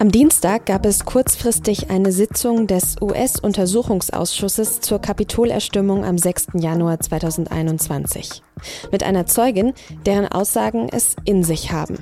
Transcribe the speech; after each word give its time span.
Am 0.00 0.12
Dienstag 0.12 0.66
gab 0.66 0.86
es 0.86 1.04
kurzfristig 1.04 1.90
eine 1.90 2.12
Sitzung 2.12 2.68
des 2.68 3.02
US-Untersuchungsausschusses 3.02 4.80
zur 4.80 5.00
Kapitolerstimmung 5.00 6.04
am 6.04 6.18
6. 6.18 6.50
Januar 6.54 7.00
2021. 7.00 8.44
Mit 8.92 9.02
einer 9.02 9.26
Zeugin, 9.26 9.72
deren 10.06 10.28
Aussagen 10.28 10.88
es 10.88 11.16
in 11.24 11.42
sich 11.42 11.72
haben. 11.72 11.98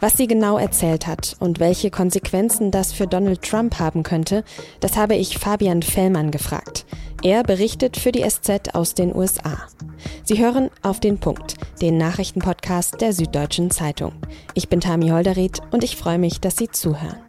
Was 0.00 0.14
sie 0.14 0.26
genau 0.26 0.58
erzählt 0.58 1.06
hat 1.06 1.36
und 1.38 1.60
welche 1.60 1.92
Konsequenzen 1.92 2.72
das 2.72 2.92
für 2.92 3.06
Donald 3.06 3.42
Trump 3.42 3.78
haben 3.78 4.02
könnte, 4.02 4.42
das 4.80 4.96
habe 4.96 5.14
ich 5.14 5.38
Fabian 5.38 5.82
Fellmann 5.82 6.32
gefragt. 6.32 6.86
Er 7.22 7.44
berichtet 7.44 7.98
für 7.98 8.10
die 8.10 8.28
SZ 8.28 8.74
aus 8.74 8.94
den 8.94 9.14
USA. 9.14 9.58
Sie 10.24 10.38
hören 10.38 10.70
auf 10.82 10.98
den 10.98 11.18
Punkt, 11.18 11.54
den 11.80 11.98
Nachrichtenpodcast 11.98 13.00
der 13.00 13.12
Süddeutschen 13.12 13.70
Zeitung. 13.70 14.12
Ich 14.54 14.68
bin 14.68 14.80
Tami 14.80 15.10
Holderried 15.10 15.60
und 15.70 15.84
ich 15.84 15.96
freue 15.96 16.18
mich, 16.18 16.40
dass 16.40 16.56
Sie 16.56 16.68
zuhören. 16.68 17.27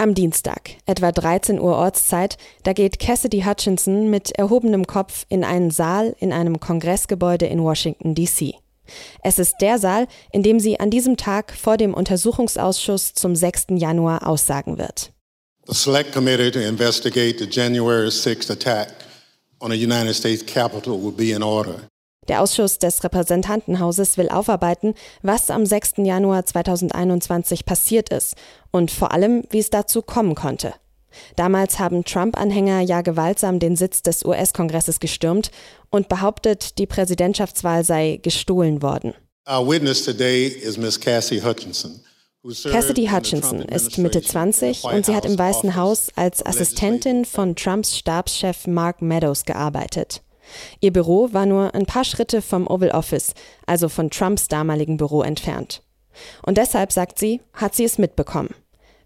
Am 0.00 0.14
Dienstag, 0.14 0.78
etwa 0.86 1.12
13 1.12 1.60
Uhr 1.60 1.76
Ortszeit, 1.76 2.38
da 2.62 2.72
geht 2.72 2.98
Cassidy 2.98 3.42
Hutchinson 3.42 4.08
mit 4.08 4.30
erhobenem 4.30 4.86
Kopf 4.86 5.26
in 5.28 5.44
einen 5.44 5.70
Saal 5.70 6.16
in 6.20 6.32
einem 6.32 6.58
Kongressgebäude 6.58 7.44
in 7.44 7.62
Washington, 7.62 8.14
D.C. 8.14 8.54
Es 9.22 9.38
ist 9.38 9.56
der 9.60 9.78
Saal, 9.78 10.06
in 10.32 10.42
dem 10.42 10.58
sie 10.58 10.80
an 10.80 10.88
diesem 10.88 11.18
Tag 11.18 11.52
vor 11.52 11.76
dem 11.76 11.92
Untersuchungsausschuss 11.92 13.12
zum 13.12 13.36
6. 13.36 13.66
Januar 13.72 14.26
aussagen 14.26 14.78
wird. 14.78 15.12
The 15.66 15.74
Select 15.74 16.14
Committee 16.14 16.50
to 16.50 16.60
investigate 16.60 17.38
the 17.38 17.44
January 17.44 18.08
6th 18.08 18.50
attack 18.50 18.88
on 19.60 19.70
the 19.70 19.76
United 19.76 20.14
States 20.14 20.42
Capitol 20.42 20.98
will 20.98 21.12
be 21.12 21.32
in 21.32 21.42
order. 21.42 21.89
Der 22.30 22.42
Ausschuss 22.42 22.78
des 22.78 23.02
Repräsentantenhauses 23.02 24.16
will 24.16 24.28
aufarbeiten, 24.28 24.94
was 25.20 25.50
am 25.50 25.66
6. 25.66 25.94
Januar 25.96 26.46
2021 26.46 27.64
passiert 27.64 28.10
ist 28.10 28.36
und 28.70 28.92
vor 28.92 29.10
allem, 29.10 29.42
wie 29.50 29.58
es 29.58 29.70
dazu 29.70 30.00
kommen 30.00 30.36
konnte. 30.36 30.74
Damals 31.34 31.80
haben 31.80 32.04
Trump-Anhänger 32.04 32.82
ja 32.82 33.00
gewaltsam 33.00 33.58
den 33.58 33.74
Sitz 33.74 34.02
des 34.02 34.24
US-Kongresses 34.24 35.00
gestürmt 35.00 35.50
und 35.90 36.08
behauptet, 36.08 36.78
die 36.78 36.86
Präsidentschaftswahl 36.86 37.82
sei 37.82 38.20
gestohlen 38.22 38.80
worden. 38.80 39.12
Cassidy 42.70 43.08
Hutchinson 43.08 43.62
ist 43.62 43.98
Mitte 43.98 44.22
20 44.22 44.84
und 44.84 45.04
sie 45.04 45.16
hat 45.16 45.24
im 45.24 45.36
Weißen 45.36 45.74
Haus 45.74 46.10
als 46.14 46.46
Assistentin 46.46 47.24
von 47.24 47.56
Trumps 47.56 47.98
Stabschef 47.98 48.68
Mark 48.68 49.02
Meadows 49.02 49.44
gearbeitet. 49.44 50.22
Ihr 50.80 50.92
Büro 50.92 51.32
war 51.32 51.46
nur 51.46 51.74
ein 51.74 51.86
paar 51.86 52.04
Schritte 52.04 52.42
vom 52.42 52.66
Oval 52.66 52.90
Office, 52.90 53.34
also 53.66 53.88
von 53.88 54.10
Trumps 54.10 54.48
damaligen 54.48 54.96
Büro 54.96 55.22
entfernt. 55.22 55.82
Und 56.42 56.58
deshalb, 56.58 56.92
sagt 56.92 57.18
sie, 57.18 57.40
hat 57.52 57.74
sie 57.74 57.84
es 57.84 57.98
mitbekommen, 57.98 58.54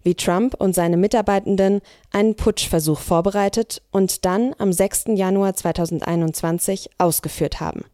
wie 0.03 0.15
Trump 0.15 0.55
und 0.55 0.73
seine 0.73 0.97
Mitarbeitenden 0.97 1.81
einen 2.11 2.35
Putschversuch 2.35 2.99
vorbereitet 2.99 3.81
und 3.91 4.25
dann 4.25 4.55
am 4.57 4.73
6. 4.73 5.05
Januar 5.15 5.55
2021 5.55 6.89
ausgeführt 6.97 7.59
haben. 7.59 7.85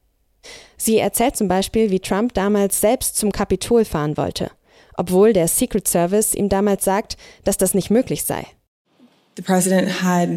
Sie 0.77 0.97
erzählt 0.97 1.35
zum 1.35 1.47
Beispiel, 1.47 1.91
wie 1.91 1.99
Trump 1.99 2.33
damals 2.33 2.81
selbst 2.81 3.17
zum 3.17 3.31
Kapitol 3.31 3.85
fahren 3.85 4.17
wollte, 4.17 4.51
obwohl 4.97 5.33
der 5.33 5.47
Secret 5.47 5.87
Service 5.87 6.33
ihm 6.33 6.49
damals 6.49 6.83
sagt, 6.83 7.17
dass 7.43 7.57
das 7.57 7.73
nicht 7.73 7.91
möglich 7.91 8.23
sei. 8.23 8.45
The 9.37 9.43
president 9.43 10.01
had 10.01 10.29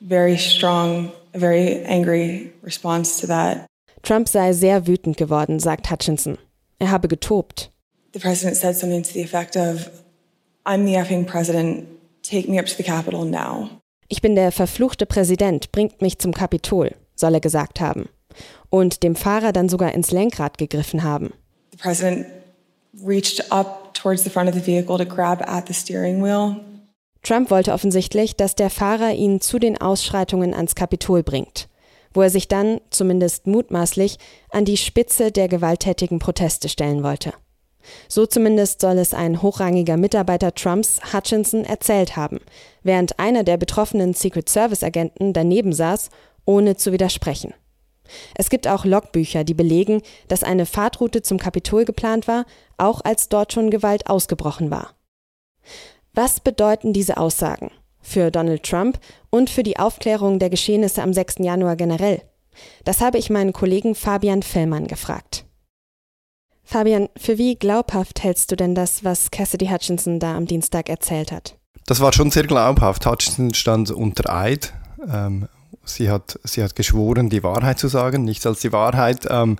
very 0.00 0.36
strong 0.36 1.12
a 1.34 1.38
very 1.38 1.84
angry 1.84 2.52
response 2.62 3.20
to 3.20 3.26
that. 3.26 3.66
Trump 4.02 4.28
sei 4.28 4.52
sehr 4.52 4.86
wütend 4.86 5.16
geworden, 5.16 5.58
sagt 5.60 5.90
Hutchinson. 5.90 6.38
Er 6.78 6.90
habe 6.90 7.08
getobt. 7.08 7.70
The 8.12 8.18
president 8.18 8.56
said 8.56 8.76
something 8.76 9.02
to 9.02 9.12
the 9.12 9.22
effect 9.22 9.56
of, 9.56 9.90
I'm 10.64 10.84
the 10.84 10.96
effing 10.96 11.26
president, 11.26 11.86
take 12.22 12.48
me 12.48 12.58
up 12.58 12.66
to 12.66 12.76
the 12.76 12.82
Capitol 12.82 13.24
now. 13.24 13.70
Ich 14.08 14.22
bin 14.22 14.34
der 14.34 14.50
verfluchte 14.50 15.06
Präsident, 15.06 15.70
bringt 15.70 16.02
mich 16.02 16.18
zum 16.18 16.32
Kapitol, 16.32 16.96
soll 17.14 17.34
er 17.34 17.40
gesagt 17.40 17.80
haben. 17.80 18.08
Und 18.68 19.02
dem 19.02 19.14
Fahrer 19.14 19.52
dann 19.52 19.68
sogar 19.68 19.92
ins 19.92 20.10
Lenkrad 20.10 20.58
gegriffen 20.58 21.04
haben. 21.04 21.32
The 21.70 21.76
president 21.76 22.26
reached 23.04 23.52
up 23.52 23.94
towards 23.94 24.24
the 24.24 24.30
front 24.30 24.48
of 24.48 24.54
the 24.54 24.64
vehicle 24.64 24.98
to 24.98 25.04
grab 25.04 25.42
at 25.42 25.68
the 25.68 25.74
steering 25.74 26.22
wheel 26.22 26.56
Trump 27.22 27.50
wollte 27.50 27.72
offensichtlich, 27.72 28.36
dass 28.36 28.54
der 28.54 28.70
Fahrer 28.70 29.12
ihn 29.12 29.40
zu 29.40 29.58
den 29.58 29.80
Ausschreitungen 29.80 30.54
ans 30.54 30.74
Kapitol 30.74 31.22
bringt, 31.22 31.68
wo 32.14 32.22
er 32.22 32.30
sich 32.30 32.48
dann, 32.48 32.80
zumindest 32.90 33.46
mutmaßlich, 33.46 34.18
an 34.50 34.64
die 34.64 34.76
Spitze 34.76 35.30
der 35.30 35.48
gewalttätigen 35.48 36.18
Proteste 36.18 36.68
stellen 36.68 37.02
wollte. 37.02 37.32
So 38.08 38.26
zumindest 38.26 38.80
soll 38.80 38.98
es 38.98 39.14
ein 39.14 39.42
hochrangiger 39.42 39.96
Mitarbeiter 39.96 40.54
Trumps, 40.54 41.00
Hutchinson, 41.12 41.64
erzählt 41.64 42.16
haben, 42.16 42.40
während 42.82 43.18
einer 43.18 43.42
der 43.42 43.56
betroffenen 43.56 44.14
Secret 44.14 44.48
Service 44.48 44.82
Agenten 44.82 45.32
daneben 45.32 45.72
saß, 45.72 46.10
ohne 46.44 46.76
zu 46.76 46.92
widersprechen. 46.92 47.54
Es 48.34 48.50
gibt 48.50 48.66
auch 48.66 48.84
Logbücher, 48.84 49.44
die 49.44 49.54
belegen, 49.54 50.02
dass 50.28 50.42
eine 50.42 50.66
Fahrtroute 50.66 51.22
zum 51.22 51.38
Kapitol 51.38 51.84
geplant 51.84 52.26
war, 52.26 52.44
auch 52.76 53.02
als 53.04 53.28
dort 53.28 53.52
schon 53.52 53.70
Gewalt 53.70 54.08
ausgebrochen 54.08 54.70
war. 54.70 54.94
Was 56.14 56.40
bedeuten 56.40 56.92
diese 56.92 57.18
Aussagen 57.18 57.70
für 58.00 58.30
Donald 58.30 58.64
Trump 58.64 58.98
und 59.30 59.48
für 59.48 59.62
die 59.62 59.78
Aufklärung 59.78 60.38
der 60.38 60.50
Geschehnisse 60.50 61.02
am 61.02 61.12
6. 61.12 61.36
Januar 61.38 61.76
generell? 61.76 62.22
Das 62.84 63.00
habe 63.00 63.18
ich 63.18 63.30
meinen 63.30 63.52
Kollegen 63.52 63.94
Fabian 63.94 64.42
Fellmann 64.42 64.88
gefragt. 64.88 65.44
Fabian, 66.64 67.08
für 67.16 67.38
wie 67.38 67.56
glaubhaft 67.56 68.22
hältst 68.22 68.50
du 68.50 68.56
denn 68.56 68.74
das, 68.74 69.04
was 69.04 69.30
Cassidy 69.30 69.68
Hutchinson 69.68 70.18
da 70.18 70.36
am 70.36 70.46
Dienstag 70.46 70.88
erzählt 70.88 71.32
hat? 71.32 71.56
Das 71.86 72.00
war 72.00 72.12
schon 72.12 72.30
sehr 72.30 72.44
glaubhaft. 72.44 73.06
Hutchinson 73.06 73.54
stand 73.54 73.90
unter 73.90 74.32
Eid. 74.32 74.72
Ähm, 75.08 75.48
sie, 75.84 76.10
hat, 76.10 76.38
sie 76.44 76.62
hat 76.62 76.74
geschworen, 76.76 77.30
die 77.30 77.42
Wahrheit 77.42 77.78
zu 77.78 77.88
sagen, 77.88 78.24
nichts 78.24 78.46
als 78.46 78.60
die 78.60 78.72
Wahrheit. 78.72 79.26
Ähm, 79.30 79.58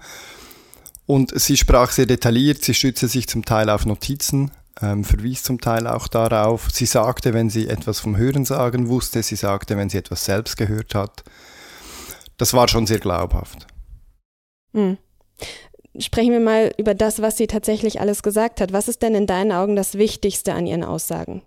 und 1.07 1.39
sie 1.41 1.57
sprach 1.57 1.91
sehr 1.91 2.07
detailliert, 2.07 2.63
sie 2.63 2.75
stützte 2.75 3.09
sich 3.09 3.29
zum 3.29 3.45
Teil 3.45 3.71
auf 3.71 3.87
Notizen 3.87 4.53
ähm, 4.83 5.05
verwies 5.05 5.43
zum 5.43 5.61
Teil 5.61 5.87
auch 5.87 6.09
darauf. 6.09 6.71
Sie 6.73 6.87
sagte, 6.87 7.35
wenn 7.35 7.51
sie 7.51 7.69
etwas 7.69 8.01
vom 8.01 8.17
Hörensagen 8.17 8.89
wusste, 8.89 9.23
sie 9.23 9.37
sagte, 9.37 9.77
wenn 9.77 9.91
sie 9.91 9.99
etwas 9.99 10.25
selbst 10.25 10.57
gehört 10.57 10.95
hat. 10.95 11.25
Das 12.37 12.55
war 12.55 12.69
schon 12.69 12.87
sehr 12.87 12.99
glaubhaft. 12.99 13.67
Hm. 14.73 14.99
Sprechen 15.99 16.33
wir 16.33 16.41
mal 16.41 16.73
über 16.79 16.95
das, 16.95 17.21
was 17.21 17.37
sie 17.37 17.47
tatsächlich 17.47 18.01
alles 18.01 18.23
gesagt 18.23 18.61
hat. 18.61 18.73
Was 18.73 18.89
ist 18.89 19.03
denn 19.03 19.15
in 19.15 19.27
deinen 19.27 19.53
Augen 19.53 19.77
das 19.77 19.99
Wichtigste 19.99 20.55
an 20.55 20.67
ihren 20.67 20.85
Aussagen? 20.85 21.43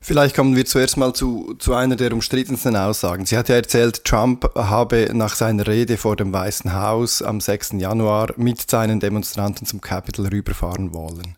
Vielleicht 0.00 0.34
kommen 0.34 0.56
wir 0.56 0.66
zuerst 0.66 0.96
mal 0.96 1.14
zu, 1.14 1.54
zu 1.58 1.74
einer 1.74 1.96
der 1.96 2.12
umstrittensten 2.12 2.74
Aussagen. 2.74 3.24
Sie 3.24 3.38
hat 3.38 3.48
ja 3.48 3.54
erzählt, 3.54 4.04
Trump 4.04 4.50
habe 4.56 5.08
nach 5.14 5.36
seiner 5.36 5.66
Rede 5.66 5.96
vor 5.96 6.16
dem 6.16 6.32
Weißen 6.32 6.74
Haus 6.74 7.22
am 7.22 7.40
6. 7.40 7.74
Januar 7.78 8.34
mit 8.36 8.68
seinen 8.68 9.00
Demonstranten 9.00 9.66
zum 9.66 9.80
Capitol 9.80 10.26
rüberfahren 10.26 10.92
wollen. 10.92 11.36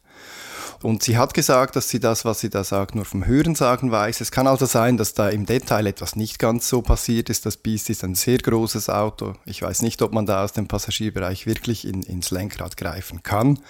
Und 0.85 1.03
sie 1.03 1.17
hat 1.17 1.33
gesagt, 1.33 1.77
dass 1.77 1.89
sie 1.89 1.99
das, 1.99 2.27
was 2.27 2.41
sie 2.41 2.51
da 2.51 2.63
sagt, 2.63 2.95
nur 2.95 3.07
vom 3.07 3.25
Hörensagen 3.25 3.91
weiß. 3.91 4.21
Es 4.21 4.31
kann 4.31 4.47
also 4.47 4.67
sein, 4.67 4.99
dass 4.99 5.15
da 5.15 5.31
im 5.31 5.47
Detail 5.47 5.87
etwas 5.87 6.15
nicht 6.15 6.39
ganz 6.39 6.69
so 6.69 6.83
passiert 6.83 7.31
ist. 7.31 7.47
Das 7.47 7.57
Beast 7.57 7.89
ist 7.89 8.05
ein 8.05 8.15
sehr 8.15 8.37
großes 8.37 8.91
Auto. 8.91 9.33
Ich 9.47 9.63
weiß 9.63 9.81
nicht, 9.81 10.03
ob 10.03 10.13
man 10.13 10.27
da 10.27 10.45
aus 10.45 10.53
dem 10.53 10.69
Passagierbereich 10.69 11.47
wirklich 11.47 11.89
in, 11.89 12.03
ins 12.03 12.31
Lenkrad 12.31 12.77
greifen 12.77 13.23
kann. 13.23 13.61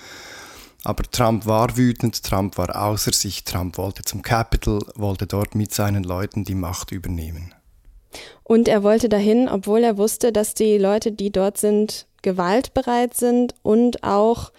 Aber 0.82 1.04
Trump 1.04 1.47
war 1.47 1.76
wütend, 1.76 2.20
Trump 2.25 2.58
war 2.58 2.82
außer 2.82 3.12
sich, 3.12 3.44
Trump 3.44 3.78
wollte 3.78 4.02
zum 4.02 4.22
Capitol, 4.22 4.81
wollte 4.96 5.28
dort 5.28 5.54
mit 5.54 5.72
seinen 5.72 6.02
Leuten 6.02 6.42
die 6.42 6.56
Macht 6.56 6.91
übernehmen. 6.91 7.54
Und 8.42 8.66
er 8.66 8.82
wollte 8.82 9.08
dahin, 9.08 9.49
obwohl 9.49 9.84
er 9.84 9.99
wusste, 9.99 10.32
dass 10.32 10.55
die 10.55 10.78
Leute, 10.78 11.12
die 11.12 11.31
dort 11.31 11.58
sind, 11.58 12.08
gewaltbereit 12.22 13.14
sind 13.14 13.55
und 13.62 14.02
auch 14.02 14.50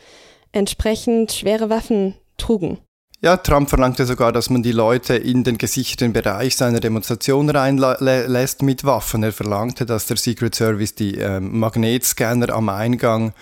entsprechend 0.53 1.33
schwere 1.33 1.69
Waffen 1.69 2.15
trugen. 2.45 2.77
Ja, 3.21 3.37
Trump 3.37 3.69
verlangte 3.69 4.05
sogar, 4.05 4.31
dass 4.31 4.49
man 4.49 4.61
die 4.61 4.71
Leute 4.71 5.15
in 5.15 5.43
den 5.43 5.57
gesicherten 5.57 6.13
Bereich 6.13 6.55
seiner 6.55 6.79
Demonstration 6.79 7.49
reinlässt 7.49 8.61
mit 8.61 8.83
Waffen. 8.83 9.23
Er 9.23 9.31
verlangte, 9.31 9.85
dass 9.85 10.05
der 10.05 10.17
Secret 10.17 10.53
Service 10.53 10.93
die 10.95 11.17
äh, 11.17 11.39
Magnetscanner 11.39 12.53
am 12.53 12.69
Eingang 12.69 13.33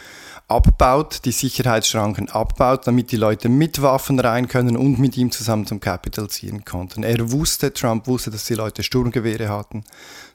abbaut, 0.47 1.25
die 1.25 1.31
Sicherheitsschranken 1.31 2.29
abbaut, 2.29 2.85
damit 2.87 3.11
die 3.11 3.17
Leute 3.17 3.49
mit 3.49 3.81
Waffen 3.81 4.19
rein 4.19 4.47
können 4.47 4.77
und 4.77 4.99
mit 4.99 5.17
ihm 5.17 5.31
zusammen 5.31 5.65
zum 5.65 5.79
Capitol 5.79 6.29
ziehen 6.29 6.63
konnten. 6.63 7.03
Er 7.03 7.31
wusste, 7.31 7.73
Trump 7.73 8.07
wusste, 8.07 8.31
dass 8.31 8.45
die 8.45 8.55
Leute 8.55 8.83
Sturmgewehre 8.83 9.49
hatten. 9.49 9.83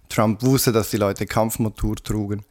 Trump 0.08 0.42
wusste, 0.42 0.72
dass 0.72 0.90
die 0.90 0.96
Leute 0.96 1.26
Kampfmotor 1.26 1.96
trugen. 1.96 2.44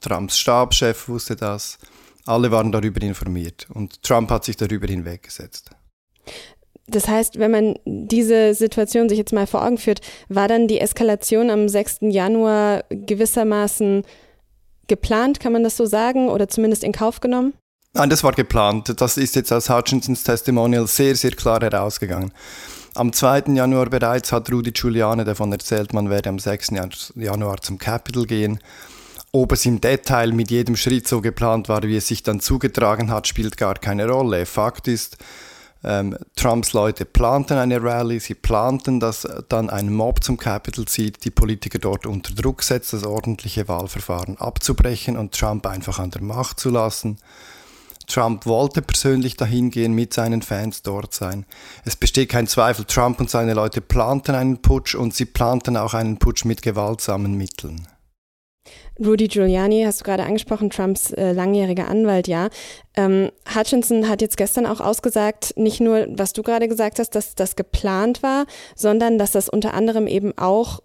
Trumps 0.00 0.38
Stabschef 0.38 1.08
wusste 1.08 1.36
das. 1.36 1.78
Alle 2.26 2.50
waren 2.50 2.72
darüber 2.72 3.00
informiert 3.02 3.66
und 3.72 4.02
Trump 4.02 4.30
hat 4.30 4.44
sich 4.44 4.56
darüber 4.56 4.86
hinweggesetzt. 4.86 5.70
Das 6.86 7.08
heißt, 7.08 7.38
wenn 7.38 7.50
man 7.50 7.78
diese 7.84 8.54
Situation 8.54 9.08
sich 9.08 9.18
jetzt 9.18 9.32
mal 9.32 9.46
vor 9.46 9.64
Augen 9.64 9.78
führt, 9.78 10.00
war 10.28 10.48
dann 10.48 10.66
die 10.66 10.80
Eskalation 10.80 11.50
am 11.50 11.68
6. 11.68 11.98
Januar 12.02 12.84
gewissermaßen 12.90 14.02
geplant, 14.88 15.38
kann 15.38 15.52
man 15.52 15.62
das 15.62 15.76
so 15.76 15.86
sagen, 15.86 16.28
oder 16.28 16.48
zumindest 16.48 16.82
in 16.82 16.92
Kauf 16.92 17.20
genommen? 17.20 17.54
Nein, 17.92 18.10
das 18.10 18.22
war 18.22 18.32
geplant. 18.32 19.00
Das 19.00 19.16
ist 19.16 19.34
jetzt 19.36 19.52
aus 19.52 19.70
Hutchinsons 19.70 20.22
Testimonial 20.24 20.86
sehr, 20.86 21.16
sehr 21.16 21.32
klar 21.32 21.60
herausgegangen. 21.60 22.32
Am 22.94 23.12
2. 23.12 23.54
Januar 23.54 23.88
bereits 23.88 24.32
hat 24.32 24.50
Rudy 24.50 24.72
Giuliani 24.72 25.24
davon 25.24 25.52
erzählt, 25.52 25.92
man 25.92 26.10
werde 26.10 26.28
am 26.28 26.40
6. 26.40 26.72
Januar 27.14 27.60
zum 27.60 27.78
Capitol 27.78 28.26
gehen. 28.26 28.58
Ob 29.32 29.52
es 29.52 29.64
im 29.64 29.80
Detail 29.80 30.32
mit 30.32 30.50
jedem 30.50 30.74
Schritt 30.76 31.06
so 31.06 31.20
geplant 31.20 31.68
war, 31.68 31.82
wie 31.84 31.96
es 31.96 32.08
sich 32.08 32.24
dann 32.24 32.40
zugetragen 32.40 33.12
hat, 33.12 33.28
spielt 33.28 33.56
gar 33.56 33.74
keine 33.74 34.08
Rolle. 34.08 34.44
Fakt 34.44 34.88
ist, 34.88 35.18
ähm, 35.84 36.16
Trumps 36.34 36.72
Leute 36.72 37.04
planten 37.04 37.56
eine 37.56 37.82
Rallye, 37.82 38.18
sie 38.18 38.34
planten, 38.34 38.98
dass 38.98 39.26
dann 39.48 39.70
ein 39.70 39.92
Mob 39.92 40.22
zum 40.22 40.36
Capitol 40.36 40.86
zieht, 40.86 41.24
die 41.24 41.30
Politiker 41.30 41.78
dort 41.78 42.06
unter 42.06 42.34
Druck 42.34 42.62
setzt, 42.62 42.92
das 42.92 43.04
ordentliche 43.04 43.68
Wahlverfahren 43.68 44.36
abzubrechen 44.36 45.16
und 45.16 45.32
Trump 45.32 45.64
einfach 45.66 46.00
an 46.00 46.10
der 46.10 46.22
Macht 46.22 46.58
zu 46.58 46.70
lassen. 46.70 47.18
Trump 48.08 48.44
wollte 48.44 48.82
persönlich 48.82 49.36
dahin 49.36 49.70
gehen, 49.70 49.92
mit 49.92 50.12
seinen 50.12 50.42
Fans 50.42 50.82
dort 50.82 51.14
sein. 51.14 51.46
Es 51.84 51.94
besteht 51.94 52.30
kein 52.30 52.48
Zweifel, 52.48 52.84
Trump 52.84 53.20
und 53.20 53.30
seine 53.30 53.54
Leute 53.54 53.80
planten 53.80 54.34
einen 54.34 54.60
Putsch 54.60 54.96
und 54.96 55.14
sie 55.14 55.26
planten 55.26 55.76
auch 55.76 55.94
einen 55.94 56.18
Putsch 56.18 56.44
mit 56.44 56.60
gewaltsamen 56.62 57.34
Mitteln. 57.34 57.86
Rudy 58.98 59.28
Giuliani, 59.28 59.82
hast 59.84 60.00
du 60.00 60.04
gerade 60.04 60.24
angesprochen, 60.24 60.70
Trumps 60.70 61.12
äh, 61.12 61.32
langjähriger 61.32 61.88
Anwalt, 61.88 62.28
ja. 62.28 62.48
Ähm, 62.96 63.30
Hutchinson 63.54 64.08
hat 64.08 64.20
jetzt 64.20 64.36
gestern 64.36 64.66
auch 64.66 64.80
ausgesagt, 64.80 65.54
nicht 65.56 65.80
nur, 65.80 66.06
was 66.10 66.32
du 66.32 66.42
gerade 66.42 66.68
gesagt 66.68 66.98
hast, 66.98 67.14
dass 67.14 67.34
das 67.34 67.56
geplant 67.56 68.22
war, 68.22 68.46
sondern 68.74 69.18
dass 69.18 69.32
das 69.32 69.48
unter 69.48 69.74
anderem 69.74 70.06
eben 70.06 70.36
auch 70.36 70.80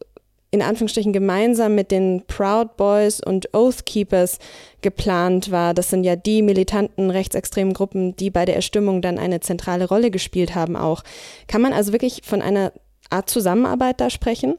in 0.55 0.61
Anführungsstrichen 0.61 1.11
gemeinsam 1.11 1.75
mit 1.75 1.91
den 1.91 2.23
Proud 2.27 2.77
Boys 2.77 3.19
und 3.19 3.53
Oath 3.53 3.85
Keepers 3.85 4.39
geplant 4.81 5.51
war. 5.51 5.73
Das 5.73 5.89
sind 5.89 6.05
ja 6.05 6.15
die 6.15 6.41
militanten 6.41 7.09
rechtsextremen 7.09 7.73
Gruppen, 7.73 8.15
die 8.15 8.29
bei 8.29 8.45
der 8.45 8.55
Erstimmung 8.55 9.01
dann 9.01 9.19
eine 9.19 9.41
zentrale 9.41 9.85
Rolle 9.85 10.11
gespielt 10.11 10.55
haben 10.55 10.77
auch. 10.77 11.03
Kann 11.47 11.61
man 11.61 11.73
also 11.73 11.91
wirklich 11.91 12.21
von 12.23 12.41
einer 12.41 12.71
Art 13.09 13.29
Zusammenarbeit 13.29 13.99
da 13.99 14.09
sprechen? 14.09 14.55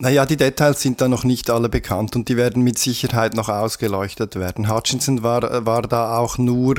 Naja, 0.00 0.26
die 0.26 0.36
Details 0.36 0.80
sind 0.80 1.00
da 1.00 1.08
noch 1.08 1.24
nicht 1.24 1.50
alle 1.50 1.68
bekannt 1.68 2.14
und 2.14 2.28
die 2.28 2.36
werden 2.36 2.62
mit 2.62 2.78
Sicherheit 2.78 3.34
noch 3.34 3.48
ausgeleuchtet 3.48 4.36
werden. 4.36 4.72
Hutchinson 4.72 5.24
war, 5.24 5.66
war 5.66 5.82
da 5.82 6.18
auch 6.18 6.38
nur 6.38 6.76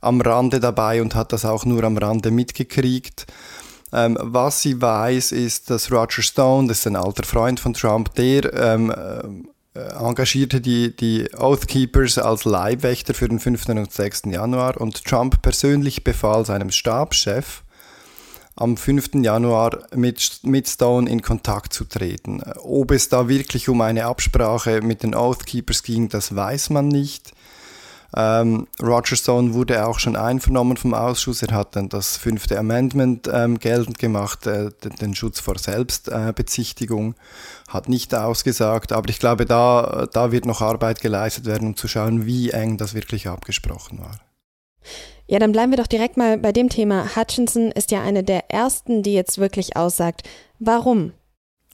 am 0.00 0.20
Rande 0.20 0.58
dabei 0.58 1.00
und 1.00 1.14
hat 1.14 1.32
das 1.32 1.44
auch 1.44 1.64
nur 1.64 1.84
am 1.84 1.96
Rande 1.96 2.32
mitgekriegt. 2.32 3.26
Ähm, 3.92 4.18
was 4.20 4.60
sie 4.60 4.82
weiß, 4.82 5.30
ist, 5.32 5.70
dass 5.70 5.92
Roger 5.92 6.22
Stone, 6.22 6.66
das 6.66 6.78
ist 6.78 6.86
ein 6.88 6.96
alter 6.96 7.24
Freund 7.24 7.60
von 7.60 7.74
Trump, 7.74 8.12
der 8.16 8.52
ähm, 8.52 8.92
äh, 9.74 9.80
engagierte 9.96 10.60
die, 10.60 10.94
die 10.96 11.28
Oath 11.38 11.68
Keepers 11.68 12.18
als 12.18 12.44
Leibwächter 12.44 13.14
für 13.14 13.28
den 13.28 13.38
5. 13.38 13.68
und 13.68 13.92
6. 13.92 14.22
Januar 14.26 14.80
und 14.80 15.04
Trump 15.04 15.40
persönlich 15.42 16.02
befahl 16.02 16.44
seinem 16.44 16.72
Stabschef, 16.72 17.62
am 18.58 18.76
5. 18.76 19.10
Januar 19.22 19.86
mit, 19.94 20.40
mit 20.42 20.68
Stone 20.68 21.08
in 21.08 21.22
Kontakt 21.22 21.72
zu 21.72 21.84
treten. 21.84 22.42
Ob 22.62 22.90
es 22.90 23.08
da 23.08 23.28
wirklich 23.28 23.68
um 23.68 23.80
eine 23.80 24.06
Absprache 24.06 24.82
mit 24.82 25.04
den 25.04 25.14
Oath 25.14 25.46
Keepers 25.46 25.82
ging, 25.82 26.08
das 26.08 26.34
weiß 26.34 26.70
man 26.70 26.88
nicht. 26.88 27.32
Ähm, 28.16 28.66
Roger 28.82 29.16
Stone 29.16 29.52
wurde 29.54 29.86
auch 29.86 29.98
schon 29.98 30.16
einvernommen 30.16 30.76
vom 30.76 30.94
Ausschuss. 30.94 31.42
Er 31.42 31.54
hat 31.54 31.76
dann 31.76 31.88
das 31.88 32.16
fünfte 32.16 32.58
Amendment 32.58 33.28
ähm, 33.32 33.58
geltend 33.58 33.98
gemacht, 33.98 34.46
äh, 34.46 34.70
den, 34.82 34.96
den, 34.96 35.14
Schutz 35.14 35.40
vor 35.40 35.58
Selbstbezichtigung, 35.58 37.12
äh, 37.12 37.72
hat 37.72 37.88
nicht 37.88 38.14
ausgesagt. 38.14 38.92
Aber 38.92 39.08
ich 39.10 39.18
glaube, 39.18 39.44
da, 39.44 40.08
da 40.10 40.32
wird 40.32 40.46
noch 40.46 40.62
Arbeit 40.62 41.00
geleistet 41.00 41.44
werden, 41.44 41.68
um 41.68 41.76
zu 41.76 41.86
schauen, 41.86 42.24
wie 42.24 42.50
eng 42.50 42.78
das 42.78 42.94
wirklich 42.94 43.28
abgesprochen 43.28 44.00
war. 44.00 44.18
Ja, 45.30 45.38
dann 45.38 45.52
bleiben 45.52 45.70
wir 45.70 45.76
doch 45.76 45.86
direkt 45.86 46.16
mal 46.16 46.38
bei 46.38 46.52
dem 46.52 46.70
Thema. 46.70 47.14
Hutchinson 47.14 47.70
ist 47.70 47.90
ja 47.90 48.02
eine 48.02 48.24
der 48.24 48.50
ersten, 48.50 49.02
die 49.02 49.12
jetzt 49.12 49.36
wirklich 49.36 49.76
aussagt. 49.76 50.22
Warum? 50.58 51.12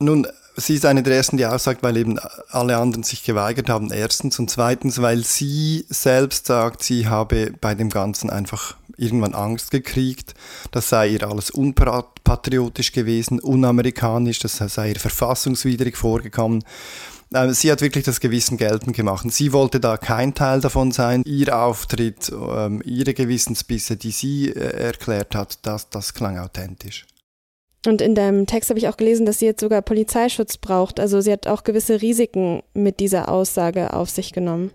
Nun, 0.01 0.27
sie 0.57 0.75
ist 0.75 0.85
eine 0.85 1.05
der 1.05 1.15
ersten, 1.15 1.37
die 1.37 1.47
aussagt, 1.47 1.85
weil 1.85 1.97
eben 1.97 2.19
alle 2.51 2.77
anderen 2.77 3.05
sich 3.05 3.23
geweigert 3.23 3.69
haben. 3.69 3.93
Erstens 3.93 4.41
und 4.41 4.51
zweitens, 4.51 5.01
weil 5.01 5.23
sie 5.23 5.87
selbst 5.89 6.47
sagt, 6.47 6.83
sie 6.83 7.07
habe 7.07 7.53
bei 7.61 7.77
dem 7.77 7.91
Ganzen 7.91 8.29
einfach 8.29 8.77
irgendwann 8.97 9.35
Angst 9.35 9.71
gekriegt. 9.71 10.35
Das 10.73 10.89
sei 10.89 11.11
ihr 11.11 11.29
alles 11.29 11.51
unpatriotisch 11.51 12.91
gewesen, 12.91 13.39
unamerikanisch, 13.39 14.41
das 14.41 14.57
sei 14.57 14.91
ihr 14.91 15.01
verfassungswidrig 15.01 15.97
vorgekommen. 15.97 16.65
Ähm, 17.35 17.53
sie 17.53 17.71
hat 17.71 17.81
wirklich 17.81 18.05
das 18.05 18.21
Gewissen 18.21 18.57
geltend 18.57 18.95
gemacht. 18.97 19.27
Sie 19.31 19.53
wollte 19.53 19.81
da 19.81 19.97
kein 19.97 20.35
Teil 20.35 20.61
davon 20.61 20.93
sein. 20.93 21.23
Ihr 21.27 21.59
Auftritt, 21.59 22.31
ähm, 22.31 22.81
ihre 22.85 23.13
Gewissensbisse, 23.13 23.97
die 23.97 24.13
sie 24.13 24.51
äh, 24.51 24.85
erklärt 24.87 25.35
hat, 25.35 25.59
das, 25.67 25.91
das 25.91 26.15
klang 26.15 26.39
authentisch. 26.39 27.07
Und 27.87 28.01
in 28.01 28.15
deinem 28.15 28.47
Text 28.47 28.71
habe 28.71 28.79
ich 28.79 28.89
auch 28.89 28.97
gelesen, 28.97 29.27
dass 29.27 29.41
sie 29.41 29.47
jetzt 29.47 29.61
sogar 29.61 29.83
Polizeischutz 29.83 30.57
braucht. 30.57 31.01
Also 31.01 31.21
sie 31.21 31.33
hat 31.33 31.47
auch 31.47 31.65
gewisse 31.65 32.01
Risiken 32.01 32.63
mit 32.73 33.01
dieser 33.01 33.29
Aussage 33.29 33.93
auf 33.93 34.09
sich 34.09 34.33
genommen. 34.33 34.71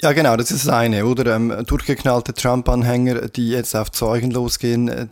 Ja, 0.00 0.12
genau, 0.12 0.36
das 0.36 0.50
ist 0.50 0.66
das 0.66 0.74
eine, 0.74 1.06
oder? 1.06 1.36
Ähm, 1.36 1.54
durchgeknallte 1.66 2.34
Trump-Anhänger, 2.34 3.28
die 3.28 3.50
jetzt 3.50 3.74
auf 3.76 3.92
Zeugen 3.92 4.30
losgehen. 4.30 4.88
Äh, 4.88 5.06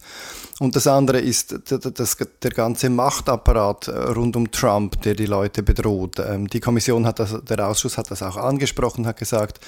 und 0.59 0.77
das 0.77 0.87
andere 0.87 1.21
ist 1.21 1.59
das, 1.69 2.17
der 2.43 2.51
ganze 2.51 2.91
Machtapparat 2.91 3.89
äh, 3.89 3.93
rund 3.93 4.37
um 4.37 4.51
Trump, 4.51 5.01
der 5.03 5.15
die 5.15 5.27
Leute 5.27 5.63
bedroht. 5.63 6.19
Ähm, 6.19 6.49
die 6.49 6.61
Kommission 6.61 7.07
hat 7.07 7.21
das, 7.21 7.37
der 7.45 7.67
Ausschuss 7.67 7.97
hat 7.97 8.11
das 8.11 8.23
auch 8.23 8.37
angesprochen, 8.37 9.07
hat 9.07 9.19
gesagt, 9.19 9.61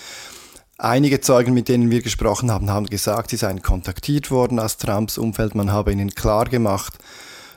Einige 0.76 1.20
Zeugen, 1.20 1.55
mit 1.55 1.69
denen 1.69 1.88
wir 1.88 2.02
gesprochen 2.02 2.50
haben, 2.50 2.69
haben 2.69 2.87
gesagt, 2.87 3.31
sie 3.31 3.37
seien 3.37 3.62
kontaktiert 3.62 4.32
worden 4.32 4.58
aus 4.58 4.76
Trumps 4.76 5.19
Umfeld. 5.19 5.55
Man 5.55 5.70
habe 5.70 5.93
ihnen 5.93 6.17
klar 6.17 6.46
gemacht, 6.46 6.99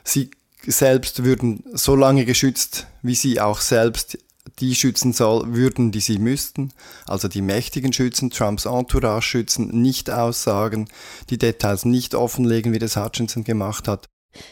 Sie 0.08 0.30
selbst 0.66 1.22
würden 1.22 1.62
so 1.74 1.94
lange 1.94 2.24
geschützt, 2.24 2.86
wie 3.02 3.14
sie 3.14 3.40
auch 3.40 3.60
selbst 3.60 4.18
die 4.60 4.74
schützen 4.74 5.12
soll, 5.12 5.54
würden, 5.54 5.92
die 5.92 6.00
sie 6.00 6.18
müssten, 6.18 6.72
also 7.06 7.28
die 7.28 7.42
Mächtigen 7.42 7.92
schützen, 7.92 8.30
Trumps 8.30 8.64
Entourage 8.64 9.22
schützen, 9.22 9.68
nicht 9.82 10.10
aussagen, 10.10 10.88
die 11.30 11.38
Details 11.38 11.84
nicht 11.84 12.14
offenlegen, 12.14 12.72
wie 12.72 12.78
das 12.78 12.96
Hutchinson 12.96 13.44
gemacht 13.44 13.88
hat. 13.88 14.08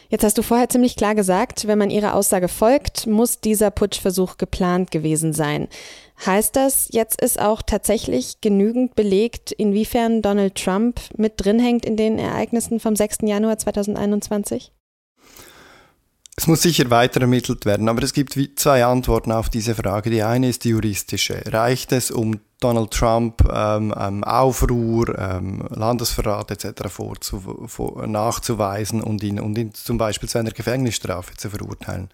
Jetzt 0.09 0.25
hast 0.25 0.39
du 0.39 0.43
vorher 0.43 0.69
ziemlich 0.69 0.97
klar 0.97 1.15
gesagt, 1.15 1.67
wenn 1.67 1.79
man 1.79 1.91
ihrer 1.91 2.15
Aussage 2.15 2.49
folgt, 2.49 3.07
muss 3.07 3.41
dieser 3.41 3.71
Putschversuch 3.71 4.37
geplant 4.37 4.91
gewesen 4.91 5.33
sein. 5.33 5.69
Heißt 6.25 6.57
das, 6.57 6.89
jetzt 6.91 7.21
ist 7.21 7.39
auch 7.39 7.63
tatsächlich 7.63 8.41
genügend 8.41 8.95
belegt, 8.95 9.53
inwiefern 9.53 10.23
Donald 10.23 10.55
Trump 10.55 11.01
mit 11.17 11.35
drin 11.37 11.59
hängt 11.59 11.85
in 11.85 11.97
den 11.97 12.19
Ereignissen 12.19 12.81
vom 12.81 12.97
6. 12.97 13.19
Januar 13.23 13.59
2021? 13.59 14.73
Es 16.39 16.47
muss 16.47 16.61
sicher 16.61 16.91
weiter 16.91 17.23
ermittelt 17.23 17.65
werden, 17.65 17.89
aber 17.89 18.03
es 18.03 18.13
gibt 18.13 18.39
zwei 18.57 18.85
Antworten 18.85 19.33
auf 19.33 19.49
diese 19.49 19.75
Frage. 19.75 20.11
Die 20.11 20.23
eine 20.23 20.51
ist 20.51 20.65
die 20.65 20.69
juristische. 20.69 21.41
Reicht 21.47 21.93
es, 21.93 22.11
um 22.11 22.41
Donald 22.61 22.91
Trump 22.91 23.43
ähm, 23.51 23.95
ähm, 23.99 24.23
Aufruhr, 24.23 25.19
ähm, 25.19 25.67
Landesverrat 25.71 26.51
etc. 26.51 26.89
Vorzu, 26.89 27.67
vor, 27.67 28.07
nachzuweisen 28.07 29.01
und 29.01 29.23
ihn, 29.23 29.41
und 29.41 29.57
ihn 29.57 29.73
zum 29.73 29.97
Beispiel 29.97 30.29
zu 30.29 30.39
einer 30.39 30.51
Gefängnisstrafe 30.51 31.35
zu 31.37 31.49
verurteilen? 31.49 32.11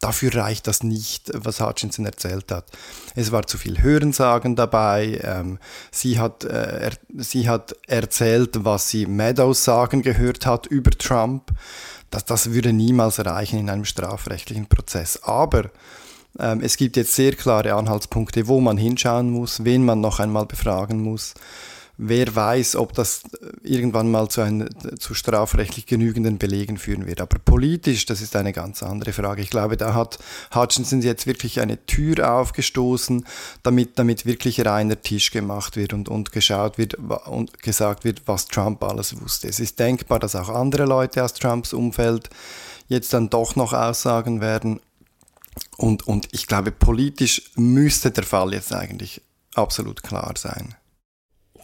Dafür 0.00 0.34
reicht 0.34 0.68
das 0.68 0.84
nicht, 0.84 1.30
was 1.34 1.60
Hutchinson 1.60 2.06
erzählt 2.06 2.52
hat. 2.52 2.66
Es 3.16 3.32
war 3.32 3.46
zu 3.46 3.58
viel 3.58 3.82
Hörensagen 3.82 4.54
dabei. 4.54 5.20
Ähm, 5.24 5.58
sie, 5.90 6.20
hat, 6.20 6.44
äh, 6.44 6.90
er, 6.90 6.92
sie 7.16 7.48
hat 7.48 7.74
erzählt, 7.88 8.64
was 8.64 8.88
sie 8.90 9.06
Meadows 9.06 9.64
sagen 9.64 10.02
gehört 10.02 10.46
hat 10.46 10.66
über 10.66 10.92
Trump 10.92 11.52
das, 12.10 12.24
das 12.24 12.52
würde 12.52 12.72
niemals 12.72 13.18
erreichen 13.18 13.58
in 13.58 13.70
einem 13.70 13.84
strafrechtlichen 13.84 14.66
Prozess. 14.66 15.22
Aber 15.22 15.70
ähm, 16.38 16.60
es 16.62 16.76
gibt 16.76 16.96
jetzt 16.96 17.14
sehr 17.14 17.34
klare 17.34 17.74
Anhaltspunkte, 17.74 18.46
wo 18.48 18.60
man 18.60 18.76
hinschauen 18.76 19.30
muss, 19.30 19.64
wen 19.64 19.84
man 19.84 20.00
noch 20.00 20.20
einmal 20.20 20.46
befragen 20.46 21.02
muss. 21.02 21.34
Wer 22.00 22.32
weiß, 22.32 22.76
ob 22.76 22.92
das 22.92 23.22
irgendwann 23.64 24.08
mal 24.08 24.28
zu, 24.28 24.40
ein, 24.40 24.68
zu 25.00 25.14
strafrechtlich 25.14 25.86
genügenden 25.86 26.38
Belegen 26.38 26.78
führen 26.78 27.06
wird. 27.06 27.20
Aber 27.20 27.40
politisch, 27.40 28.06
das 28.06 28.20
ist 28.20 28.36
eine 28.36 28.52
ganz 28.52 28.84
andere 28.84 29.12
Frage. 29.12 29.42
Ich 29.42 29.50
glaube, 29.50 29.76
da 29.76 29.94
hat 29.94 30.20
Hutchinson 30.54 31.02
jetzt 31.02 31.26
wirklich 31.26 31.60
eine 31.60 31.84
Tür 31.86 32.34
aufgestoßen, 32.34 33.26
damit, 33.64 33.98
damit 33.98 34.26
wirklich 34.26 34.64
reiner 34.64 35.00
Tisch 35.02 35.32
gemacht 35.32 35.76
wird 35.76 35.92
und, 35.92 36.08
und 36.08 36.30
geschaut 36.30 36.78
wird 36.78 36.94
und 36.94 37.60
gesagt 37.60 38.04
wird, 38.04 38.22
was 38.26 38.46
Trump 38.46 38.84
alles 38.84 39.20
wusste. 39.20 39.48
Es 39.48 39.58
ist 39.58 39.80
denkbar, 39.80 40.20
dass 40.20 40.36
auch 40.36 40.50
andere 40.50 40.84
Leute 40.84 41.24
aus 41.24 41.34
Trumps 41.34 41.72
Umfeld 41.72 42.30
jetzt 42.86 43.12
dann 43.12 43.28
doch 43.28 43.56
noch 43.56 43.72
Aussagen 43.72 44.40
werden. 44.40 44.78
Und, 45.76 46.06
und 46.06 46.28
ich 46.30 46.46
glaube, 46.46 46.70
politisch 46.70 47.50
müsste 47.56 48.12
der 48.12 48.22
Fall 48.22 48.54
jetzt 48.54 48.72
eigentlich 48.72 49.20
absolut 49.54 50.04
klar 50.04 50.34
sein. 50.36 50.76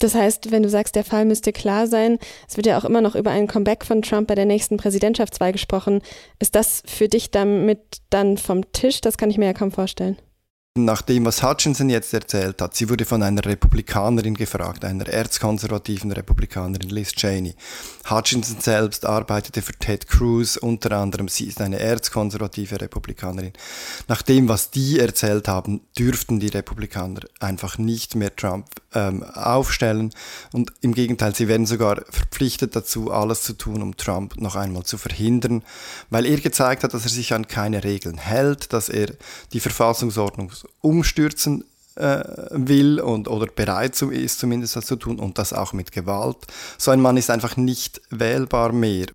Das 0.00 0.14
heißt, 0.14 0.50
wenn 0.50 0.62
du 0.62 0.68
sagst, 0.68 0.96
der 0.96 1.04
Fall 1.04 1.24
müsste 1.24 1.52
klar 1.52 1.86
sein, 1.86 2.18
es 2.48 2.56
wird 2.56 2.66
ja 2.66 2.78
auch 2.78 2.84
immer 2.84 3.00
noch 3.00 3.14
über 3.14 3.30
ein 3.30 3.46
Comeback 3.46 3.84
von 3.84 4.02
Trump 4.02 4.28
bei 4.28 4.34
der 4.34 4.46
nächsten 4.46 4.76
Präsidentschaftswahl 4.76 5.52
gesprochen. 5.52 6.02
Ist 6.38 6.54
das 6.54 6.82
für 6.86 7.08
dich 7.08 7.30
damit 7.30 7.80
dann 8.10 8.36
vom 8.36 8.70
Tisch? 8.72 9.00
Das 9.00 9.16
kann 9.16 9.30
ich 9.30 9.38
mir 9.38 9.46
ja 9.46 9.52
kaum 9.52 9.72
vorstellen. 9.72 10.16
nach 10.76 11.02
dem, 11.02 11.24
was 11.24 11.40
Hutchinson 11.40 11.88
jetzt 11.88 12.12
erzählt 12.12 12.60
hat, 12.60 12.74
sie 12.74 12.88
wurde 12.88 13.04
von 13.04 13.22
einer 13.22 13.44
Republikanerin 13.44 14.34
gefragt, 14.34 14.84
einer 14.84 15.06
erzkonservativen 15.06 16.10
Republikanerin, 16.10 16.90
Liz 16.90 17.12
Cheney. 17.12 17.54
Hutchinson 18.10 18.56
selbst 18.60 19.06
arbeitete 19.06 19.62
für 19.62 19.74
Ted 19.74 20.08
Cruz, 20.08 20.56
unter 20.56 20.90
anderem, 20.98 21.28
sie 21.28 21.44
ist 21.44 21.60
eine 21.60 21.78
erzkonservative 21.78 22.80
Republikanerin. 22.80 23.52
Nach 24.08 24.22
dem, 24.22 24.48
was 24.48 24.72
die 24.72 24.98
erzählt 24.98 25.46
haben, 25.46 25.82
dürften 25.96 26.40
die 26.40 26.48
Republikaner 26.48 27.20
einfach 27.38 27.78
nicht 27.78 28.16
mehr 28.16 28.34
Trump 28.34 28.66
ähm, 28.94 29.22
aufstellen 29.22 30.10
und 30.52 30.72
im 30.80 30.94
Gegenteil, 30.94 31.34
sie 31.34 31.48
werden 31.48 31.66
sogar 31.66 32.02
verpflichtet 32.10 32.74
dazu, 32.76 33.10
alles 33.10 33.42
zu 33.42 33.54
tun, 33.54 33.82
um 33.82 33.96
Trump 33.96 34.40
noch 34.40 34.56
einmal 34.56 34.84
zu 34.84 34.98
verhindern, 34.98 35.62
weil 36.10 36.26
er 36.26 36.40
gezeigt 36.40 36.84
hat, 36.84 36.94
dass 36.94 37.04
er 37.04 37.10
sich 37.10 37.32
an 37.34 37.48
keine 37.48 37.84
Regeln 37.84 38.18
hält, 38.18 38.72
dass 38.72 38.88
er 38.88 39.08
die 39.52 39.60
Verfassungsordnung 39.60 40.52
umstürzen 40.80 41.64
äh, 41.96 42.24
will 42.50 43.00
und 43.00 43.28
oder 43.28 43.46
bereit 43.46 44.00
ist, 44.02 44.38
zumindest 44.38 44.76
das 44.76 44.86
zu 44.86 44.96
tun 44.96 45.18
und 45.18 45.38
das 45.38 45.52
auch 45.52 45.72
mit 45.72 45.92
Gewalt. 45.92 46.38
So 46.78 46.90
ein 46.90 47.00
Mann 47.00 47.16
ist 47.16 47.30
einfach 47.30 47.56
nicht 47.56 48.00
wählbar 48.10 48.72
mehr. 48.72 49.06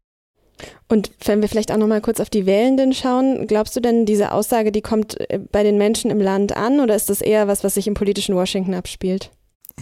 Und 0.88 1.12
wenn 1.26 1.42
wir 1.42 1.48
vielleicht 1.48 1.72
auch 1.72 1.78
noch 1.78 1.88
mal 1.88 2.02
kurz 2.02 2.20
auf 2.20 2.30
die 2.30 2.46
Wählenden 2.46 2.94
schauen, 2.94 3.48
glaubst 3.48 3.76
du 3.76 3.80
denn, 3.80 4.06
diese 4.06 4.32
Aussage, 4.32 4.72
die 4.72 4.82
kommt 4.82 5.20
äh, 5.30 5.40
bei 5.52 5.64
den 5.64 5.78
Menschen 5.78 6.12
im 6.12 6.20
Land 6.20 6.56
an 6.56 6.80
oder 6.80 6.96
ist 6.96 7.10
das 7.10 7.22
eher 7.22 7.48
was, 7.48 7.64
was 7.64 7.76
sich 7.76 7.88
im 7.88 7.94
politischen 7.94 8.36
Washington 8.36 8.74
abspielt? 8.74 9.32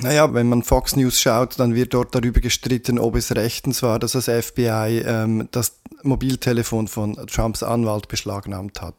Naja, 0.02 0.34
wenn 0.34 0.48
man 0.48 0.64
Fox 0.64 0.96
News 0.96 1.20
schaut, 1.20 1.60
dann 1.60 1.74
wird 1.74 1.94
dort 1.94 2.14
darüber 2.14 2.40
gestritten, 2.40 3.00
ob 3.00 3.16
es 3.16 3.36
rechtens 3.36 3.82
war, 3.82 3.98
dass 3.98 4.12
das 4.12 4.26
FBI 4.26 5.04
ähm, 5.06 5.50
das 5.52 5.80
Mobiltelefon 6.04 6.88
von 6.88 7.16
Trumps 7.28 7.64
Anwalt 7.64 8.08
beschlagnahmt 8.08 8.82
hat. 8.82 8.96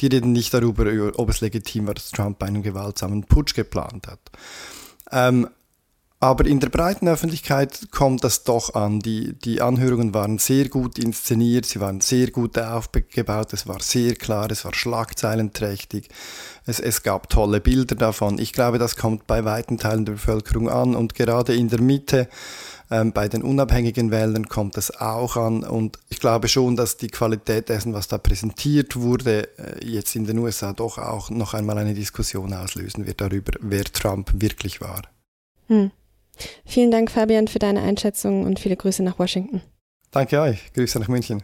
Die 0.00 0.08
reden 0.08 0.32
nicht 0.32 0.52
darüber, 0.52 0.86
ob 1.16 1.28
es 1.28 1.40
legitim 1.40 1.86
war, 1.86 1.94
dass 1.94 2.10
Trump 2.10 2.42
einen 2.42 2.62
gewaltsamen 2.62 3.24
Putsch 3.24 3.54
geplant 3.54 4.08
hat. 4.08 4.18
Ähm, 5.12 5.48
aber 6.20 6.46
in 6.46 6.58
der 6.58 6.70
breiten 6.70 7.06
Öffentlichkeit 7.06 7.88
kommt 7.90 8.24
das 8.24 8.44
doch 8.44 8.74
an. 8.74 9.00
Die, 9.00 9.34
die 9.34 9.60
Anhörungen 9.60 10.14
waren 10.14 10.38
sehr 10.38 10.68
gut 10.68 10.98
inszeniert, 10.98 11.66
sie 11.66 11.80
waren 11.80 12.00
sehr 12.00 12.30
gut 12.30 12.58
aufgebaut, 12.58 13.52
es 13.52 13.66
war 13.66 13.80
sehr 13.80 14.14
klar, 14.14 14.50
es 14.50 14.64
war 14.64 14.74
schlagzeilenträchtig, 14.74 16.08
es, 16.64 16.80
es 16.80 17.02
gab 17.02 17.28
tolle 17.28 17.60
Bilder 17.60 17.94
davon. 17.94 18.38
Ich 18.38 18.52
glaube, 18.52 18.78
das 18.78 18.96
kommt 18.96 19.26
bei 19.26 19.44
weiten 19.44 19.76
Teilen 19.76 20.06
der 20.06 20.14
Bevölkerung 20.14 20.70
an 20.70 20.94
und 20.94 21.14
gerade 21.14 21.54
in 21.54 21.68
der 21.68 21.82
Mitte 21.82 22.28
ähm, 22.90 23.12
bei 23.12 23.28
den 23.28 23.42
unabhängigen 23.42 24.10
Wählern 24.10 24.48
kommt 24.48 24.76
das 24.76 24.90
auch 24.98 25.36
an 25.36 25.64
und 25.64 25.98
ich 26.08 26.20
glaube 26.20 26.48
schon, 26.48 26.76
dass 26.76 26.96
die 26.96 27.08
Qualität 27.08 27.68
dessen, 27.68 27.92
was 27.92 28.08
da 28.08 28.18
präsentiert 28.18 28.96
wurde, 28.96 29.48
äh, 29.58 29.86
jetzt 29.86 30.14
in 30.16 30.24
den 30.26 30.38
USA 30.38 30.72
doch 30.72 30.98
auch 30.98 31.28
noch 31.28 31.54
einmal 31.54 31.78
eine 31.78 31.94
Diskussion 31.94 32.52
auslösen 32.52 33.06
wird 33.06 33.20
darüber, 33.20 33.52
wer 33.60 33.84
Trump 33.84 34.30
wirklich 34.34 34.80
war. 34.80 35.02
Hm. 35.68 35.90
Vielen 36.64 36.90
Dank, 36.90 37.10
Fabian, 37.10 37.48
für 37.48 37.58
deine 37.58 37.82
Einschätzung 37.82 38.44
und 38.44 38.58
viele 38.58 38.76
Grüße 38.76 39.02
nach 39.02 39.18
Washington. 39.18 39.62
Danke 40.10 40.40
euch. 40.40 40.72
Grüße 40.72 40.98
nach 40.98 41.08
München. 41.08 41.42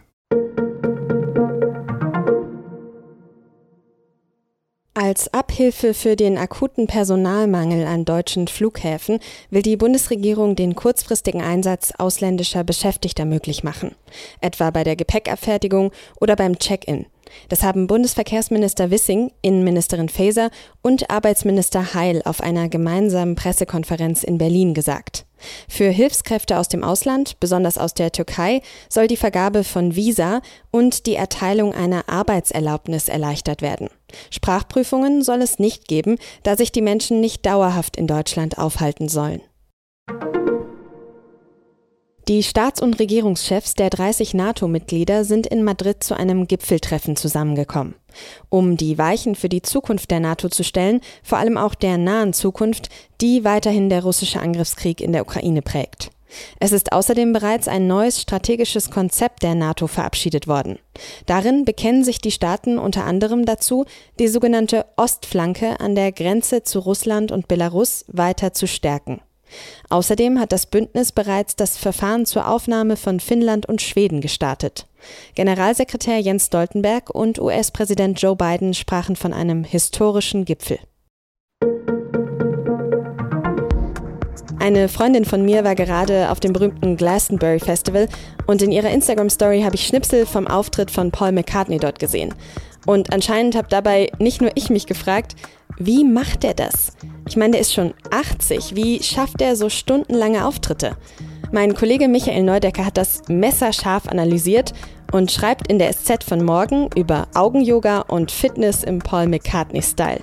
Als 4.93 5.33
Abhilfe 5.33 5.93
für 5.93 6.15
den 6.15 6.37
akuten 6.37 6.85
Personalmangel 6.85 7.87
an 7.87 8.05
deutschen 8.05 8.47
Flughäfen 8.47 9.19
will 9.49 9.61
die 9.61 9.75
Bundesregierung 9.75 10.55
den 10.55 10.75
kurzfristigen 10.75 11.41
Einsatz 11.41 11.91
ausländischer 11.97 12.63
Beschäftigter 12.63 13.25
möglich 13.25 13.63
machen, 13.63 13.95
etwa 14.41 14.69
bei 14.69 14.83
der 14.83 14.95
Gepäckabfertigung 14.95 15.91
oder 16.19 16.35
beim 16.35 16.59
Check-in. 16.59 17.07
Das 17.49 17.63
haben 17.63 17.87
Bundesverkehrsminister 17.87 18.91
Wissing, 18.91 19.31
Innenministerin 19.41 20.09
Faeser 20.09 20.49
und 20.81 21.09
Arbeitsminister 21.09 21.93
Heil 21.93 22.21
auf 22.25 22.41
einer 22.41 22.69
gemeinsamen 22.69 23.35
Pressekonferenz 23.35 24.23
in 24.23 24.37
Berlin 24.37 24.73
gesagt. 24.73 25.25
Für 25.67 25.89
Hilfskräfte 25.89 26.57
aus 26.57 26.67
dem 26.67 26.83
Ausland, 26.83 27.39
besonders 27.39 27.77
aus 27.77 27.93
der 27.93 28.11
Türkei, 28.11 28.61
soll 28.89 29.07
die 29.07 29.17
Vergabe 29.17 29.63
von 29.63 29.95
Visa 29.95 30.41
und 30.71 31.05
die 31.05 31.15
Erteilung 31.15 31.73
einer 31.73 32.07
Arbeitserlaubnis 32.07 33.07
erleichtert 33.07 33.61
werden. 33.61 33.89
Sprachprüfungen 34.29 35.23
soll 35.23 35.41
es 35.41 35.59
nicht 35.59 35.87
geben, 35.87 36.17
da 36.43 36.55
sich 36.55 36.71
die 36.71 36.81
Menschen 36.81 37.21
nicht 37.21 37.45
dauerhaft 37.45 37.97
in 37.97 38.07
Deutschland 38.07 38.57
aufhalten 38.57 39.09
sollen. 39.09 39.41
Die 42.31 42.43
Staats- 42.43 42.81
und 42.81 42.97
Regierungschefs 42.97 43.73
der 43.73 43.89
30 43.89 44.33
NATO-Mitglieder 44.33 45.25
sind 45.25 45.47
in 45.47 45.65
Madrid 45.65 46.01
zu 46.01 46.15
einem 46.15 46.47
Gipfeltreffen 46.47 47.17
zusammengekommen. 47.17 47.95
Um 48.47 48.77
die 48.77 48.97
Weichen 48.97 49.35
für 49.35 49.49
die 49.49 49.61
Zukunft 49.61 50.11
der 50.11 50.21
NATO 50.21 50.47
zu 50.47 50.63
stellen, 50.63 51.01
vor 51.23 51.39
allem 51.39 51.57
auch 51.57 51.75
der 51.75 51.97
nahen 51.97 52.31
Zukunft, 52.31 52.87
die 53.19 53.43
weiterhin 53.43 53.89
der 53.89 54.03
russische 54.03 54.39
Angriffskrieg 54.39 55.01
in 55.01 55.11
der 55.11 55.23
Ukraine 55.23 55.61
prägt. 55.61 56.09
Es 56.61 56.71
ist 56.71 56.93
außerdem 56.93 57.33
bereits 57.33 57.67
ein 57.67 57.87
neues 57.87 58.21
strategisches 58.21 58.89
Konzept 58.91 59.43
der 59.43 59.53
NATO 59.53 59.87
verabschiedet 59.87 60.47
worden. 60.47 60.79
Darin 61.25 61.65
bekennen 61.65 62.05
sich 62.05 62.19
die 62.19 62.31
Staaten 62.31 62.79
unter 62.79 63.03
anderem 63.03 63.43
dazu, 63.43 63.83
die 64.19 64.29
sogenannte 64.29 64.85
Ostflanke 64.95 65.81
an 65.81 65.95
der 65.95 66.13
Grenze 66.13 66.63
zu 66.63 66.79
Russland 66.79 67.33
und 67.33 67.49
Belarus 67.49 68.05
weiter 68.07 68.53
zu 68.53 68.67
stärken. 68.67 69.19
Außerdem 69.89 70.39
hat 70.39 70.51
das 70.51 70.65
Bündnis 70.65 71.11
bereits 71.11 71.55
das 71.55 71.77
Verfahren 71.77 72.25
zur 72.25 72.47
Aufnahme 72.47 72.97
von 72.97 73.19
Finnland 73.19 73.67
und 73.67 73.81
Schweden 73.81 74.21
gestartet. 74.21 74.87
Generalsekretär 75.35 76.19
Jens 76.19 76.47
Stoltenberg 76.47 77.09
und 77.09 77.39
US-Präsident 77.39 78.21
Joe 78.21 78.35
Biden 78.35 78.73
sprachen 78.73 79.15
von 79.15 79.33
einem 79.33 79.63
historischen 79.63 80.45
Gipfel. 80.45 80.79
Eine 84.61 84.89
Freundin 84.89 85.25
von 85.25 85.43
mir 85.43 85.63
war 85.63 85.73
gerade 85.73 86.29
auf 86.29 86.39
dem 86.39 86.53
berühmten 86.53 86.95
Glastonbury 86.95 87.59
Festival 87.59 88.07
und 88.45 88.61
in 88.61 88.71
ihrer 88.71 88.91
Instagram-Story 88.91 89.63
habe 89.63 89.73
ich 89.73 89.87
Schnipsel 89.87 90.27
vom 90.27 90.47
Auftritt 90.47 90.91
von 90.91 91.09
Paul 91.09 91.31
McCartney 91.31 91.79
dort 91.79 91.97
gesehen. 91.97 92.35
Und 92.85 93.11
anscheinend 93.11 93.55
habe 93.55 93.69
dabei 93.69 94.11
nicht 94.19 94.39
nur 94.39 94.51
ich 94.53 94.69
mich 94.69 94.85
gefragt, 94.85 95.35
wie 95.79 96.03
macht 96.03 96.43
er 96.43 96.53
das? 96.53 96.95
Ich 97.31 97.37
meine, 97.37 97.51
der 97.51 97.61
ist 97.61 97.73
schon 97.73 97.93
80. 98.09 98.75
Wie 98.75 99.01
schafft 99.01 99.41
er 99.41 99.55
so 99.55 99.69
stundenlange 99.69 100.45
Auftritte? 100.45 100.97
Mein 101.53 101.73
Kollege 101.75 102.09
Michael 102.09 102.43
Neudecker 102.43 102.85
hat 102.85 102.97
das 102.97 103.21
messerscharf 103.29 104.09
analysiert 104.09 104.73
und 105.13 105.31
schreibt 105.31 105.69
in 105.69 105.79
der 105.79 105.93
SZ 105.93 106.25
von 106.25 106.43
morgen 106.43 106.89
über 106.93 107.29
Augen-Yoga 107.33 108.01
und 108.01 108.33
Fitness 108.33 108.83
im 108.83 108.99
Paul 108.99 109.27
McCartney-Style. 109.27 110.19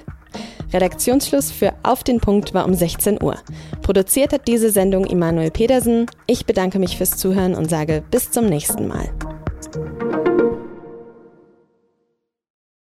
Redaktionsschluss 0.70 1.50
für 1.50 1.72
Auf 1.82 2.04
den 2.04 2.20
Punkt 2.20 2.52
war 2.52 2.66
um 2.66 2.74
16 2.74 3.22
Uhr. 3.22 3.36
Produziert 3.80 4.34
hat 4.34 4.46
diese 4.46 4.68
Sendung 4.68 5.06
Immanuel 5.06 5.50
Pedersen. 5.50 6.04
Ich 6.26 6.44
bedanke 6.44 6.78
mich 6.78 6.98
fürs 6.98 7.16
Zuhören 7.16 7.54
und 7.54 7.70
sage 7.70 8.04
bis 8.10 8.30
zum 8.30 8.50
nächsten 8.50 8.86
Mal. 8.86 9.08